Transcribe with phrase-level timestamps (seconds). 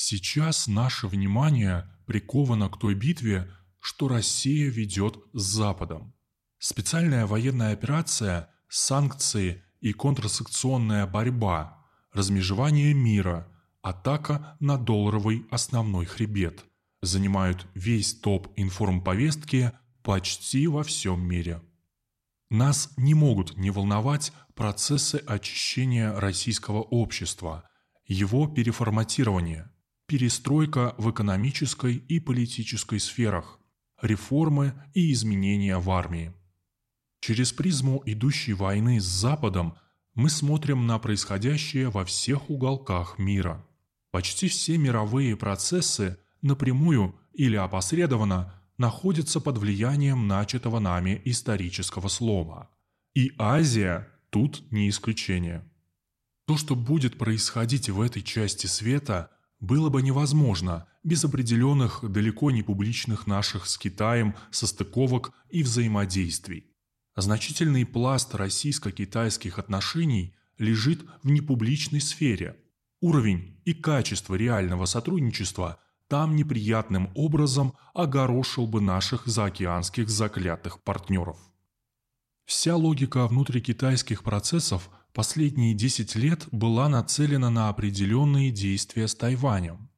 [0.00, 6.14] Сейчас наше внимание приковано к той битве, что Россия ведет с Западом.
[6.60, 13.48] Специальная военная операция, санкции и контрсанкционная борьба, размежевание мира,
[13.82, 16.64] атака на долларовый основной хребет
[17.02, 19.72] занимают весь топ информповестки
[20.04, 21.60] почти во всем мире.
[22.50, 27.68] Нас не могут не волновать процессы очищения российского общества,
[28.06, 29.72] его переформатирование,
[30.08, 33.60] перестройка в экономической и политической сферах,
[34.00, 36.32] реформы и изменения в армии.
[37.20, 39.76] Через призму идущей войны с Западом
[40.14, 43.64] мы смотрим на происходящее во всех уголках мира.
[44.10, 52.70] Почти все мировые процессы напрямую или опосредованно находятся под влиянием начатого нами исторического слома.
[53.14, 55.68] И Азия тут не исключение.
[56.46, 59.30] То, что будет происходить в этой части света,
[59.60, 66.66] было бы невозможно без определенных далеко не публичных наших с Китаем состыковок и взаимодействий.
[67.16, 72.56] Значительный пласт российско-китайских отношений лежит в непубличной сфере.
[73.00, 81.38] Уровень и качество реального сотрудничества там неприятным образом огорошил бы наших заокеанских заклятых партнеров.
[82.44, 89.90] Вся логика внутрикитайских процессов последние 10 лет была нацелена на определенные действия с Тайванем.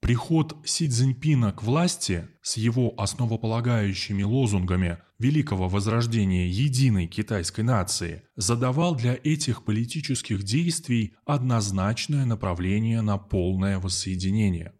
[0.00, 8.94] Приход Си Цзиньпина к власти с его основополагающими лозунгами великого возрождения единой китайской нации задавал
[8.94, 14.72] для этих политических действий однозначное направление на полное воссоединение.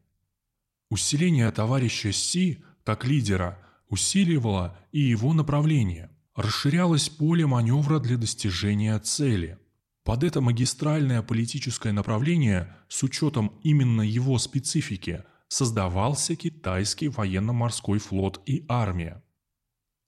[0.89, 3.59] Усиление товарища Си как лидера
[3.91, 9.59] усиливало и его направление, расширялось поле маневра для достижения цели.
[10.05, 18.65] Под это магистральное политическое направление, с учетом именно его специфики, создавался китайский военно-морской флот и
[18.69, 19.23] армия.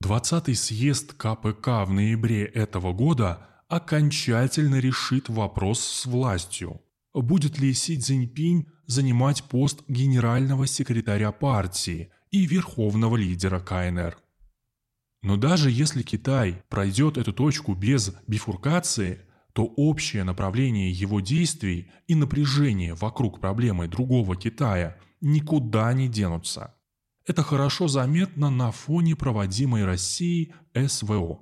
[0.03, 6.81] 20-й съезд КПК в ноябре этого года окончательно решит вопрос с властью.
[7.15, 14.19] Будет ли Си Цзиньпинь занимать пост генерального секретаря партии и верховного лидера КНР?
[15.23, 19.21] Но даже если Китай пройдет эту точку без бифуркации–
[19.55, 26.75] то общее направление его действий и напряжение вокруг проблемы другого Китая никуда не денутся.
[27.25, 31.41] Это хорошо заметно на фоне проводимой Россией СВО.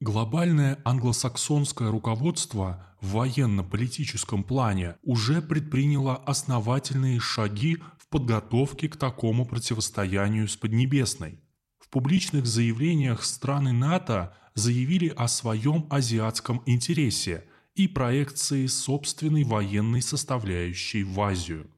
[0.00, 10.48] Глобальное англосаксонское руководство в военно-политическом плане уже предприняло основательные шаги в подготовке к такому противостоянию
[10.48, 11.40] с Поднебесной.
[11.90, 21.20] Публичных заявлениях страны НАТО заявили о своем азиатском интересе и проекции собственной военной составляющей в
[21.20, 21.68] Азию.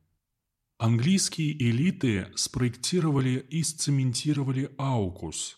[0.78, 5.56] Английские элиты спроектировали и сцементировали AUKUS.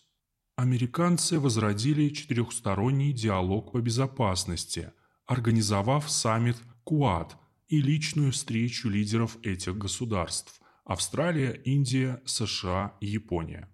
[0.55, 4.93] Американцы возродили четырехсторонний диалог по безопасности,
[5.25, 7.35] организовав саммит КУАД
[7.67, 13.67] и личную встречу лидеров этих государств– Австралия, Индия, США Япония.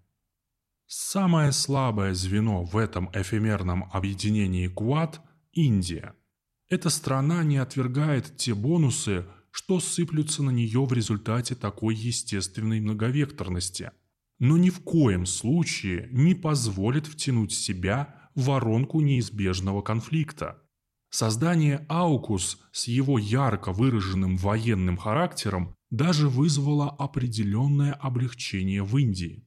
[0.93, 5.21] Самое слабое звено в этом эфемерном объединении Куат–
[5.53, 6.15] Индия.
[6.67, 13.91] Эта страна не отвергает те бонусы, что сыплются на нее в результате такой естественной многовекторности,
[14.37, 20.61] но ни в коем случае не позволит втянуть себя в воронку неизбежного конфликта.
[21.09, 29.45] Создание Аукус с его ярко выраженным военным характером даже вызвало определенное облегчение в Индии.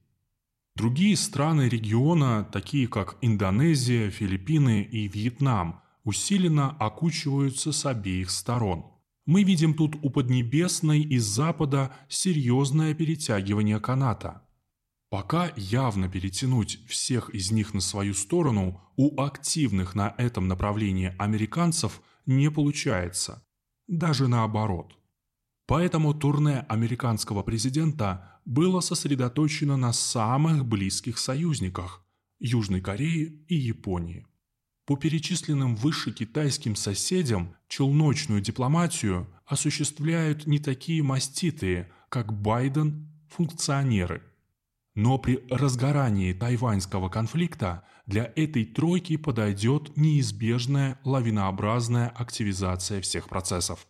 [0.75, 8.85] Другие страны региона, такие как Индонезия, Филиппины и Вьетнам, усиленно окучиваются с обеих сторон.
[9.25, 14.45] Мы видим тут у Поднебесной и Запада серьезное перетягивание каната.
[15.09, 22.01] Пока явно перетянуть всех из них на свою сторону у активных на этом направлении американцев
[22.25, 23.45] не получается.
[23.87, 24.97] Даже наоборот.
[25.67, 32.03] Поэтому турне американского президента было сосредоточено на самых близких союзниках–
[32.39, 34.27] Южной Корее и Японии.
[34.85, 44.21] По перечисленным выше китайским соседям челночную дипломатию осуществляют не такие маститые, как Байден, функционеры.
[44.93, 53.87] Но при разгорании тайваньского конфликта для этой тройки подойдет неизбежная лавинообразная активизация всех процессов.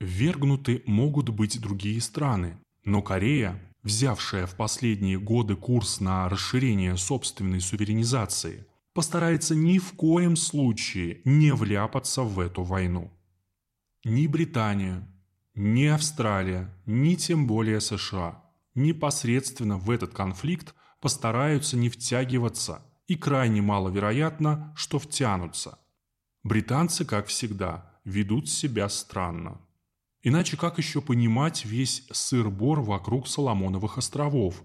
[0.00, 7.60] Ввергнуты могут быть другие страны, но Корея, взявшая в последние годы курс на расширение собственной
[7.60, 13.12] суверенизации, постарается ни в коем случае не вляпаться в эту войну.
[14.04, 15.06] Ни Британия,
[15.54, 18.42] ни Австралия, ни тем более США
[18.74, 25.78] непосредственно в этот конфликт постараются не втягиваться и крайне маловероятно, что втянутся.
[26.42, 29.60] Британцы, как всегда, ведут себя странно.
[30.22, 34.62] Иначе как еще понимать весь сыр-бор вокруг Соломоновых островов,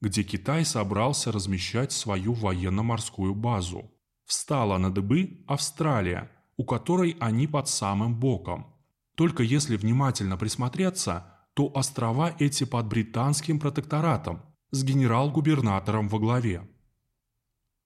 [0.00, 3.90] где Китай собрался размещать свою военно-морскую базу?
[4.26, 8.74] Встала на дыбы Австралия, у которой они под самым боком.
[9.16, 16.68] Только если внимательно присмотреться, то острова эти под британским протекторатом с генерал-губернатором во главе.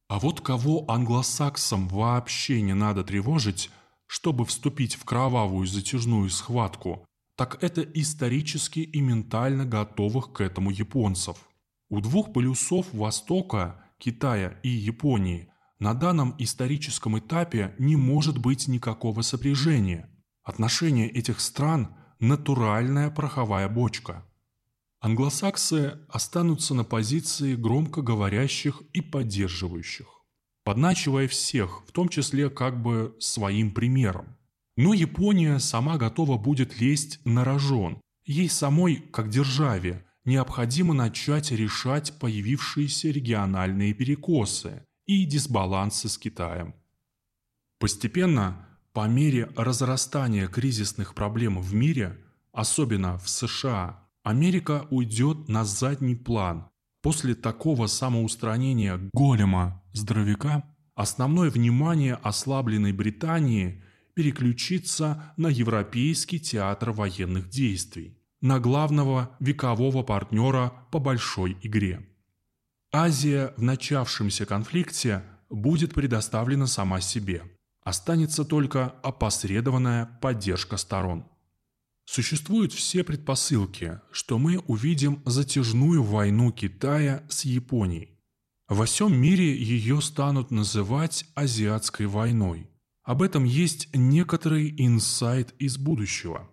[0.08, 3.70] А вот кого англосаксам вообще не надо тревожить,
[4.06, 7.06] чтобы вступить в кровавую затяжную схватку,
[7.42, 11.36] так это исторически и ментально готовых к этому японцев.
[11.88, 15.48] У двух полюсов Востока, Китая и Японии,
[15.80, 20.08] на данном историческом этапе не может быть никакого сопряжения.
[20.44, 24.24] Отношения этих стран– натуральная пороховая бочка.
[25.00, 30.06] Англосаксы останутся на позиции громко говорящих и поддерживающих,
[30.62, 34.36] подначивая всех, в том числе как бы своим примером.
[34.76, 38.00] Но Япония сама готова будет лезть на рожон.
[38.24, 46.74] Ей самой, как державе, необходимо начать решать появившиеся региональные перекосы и дисбалансы с Китаем.
[47.78, 52.18] Постепенно, по мере разрастания кризисных проблем в мире,
[52.52, 56.68] особенно в США, Америка уйдет на задний план.
[57.02, 60.64] После такого самоустранения голема-здоровяка
[60.94, 63.82] основное внимание ослабленной Британии
[64.14, 72.06] переключится на Европейский театр военных действий, на главного векового партнера по большой игре.
[72.92, 77.42] Азия в начавшемся конфликте будет предоставлена сама себе.
[77.82, 81.26] Останется только опосредованная поддержка сторон.
[82.04, 88.10] Существуют все предпосылки, что мы увидим затяжную войну Китая с Японией.
[88.68, 92.71] Во всем мире ее станут называть «азиатской войной».
[93.02, 96.48] Об этом есть некоторый инсайт из будущего.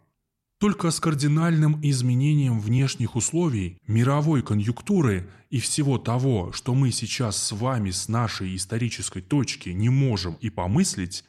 [0.59, 7.51] Только с кардинальным изменением внешних условий, мировой конъюнктуры и всего того, что мы сейчас с
[7.53, 11.23] вами с нашей исторической точки не можем и помыслить,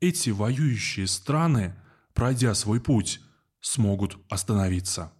[0.00, 1.74] эти воюющие страны,
[2.14, 3.20] пройдя свой путь,
[3.60, 5.12] смогут остановиться.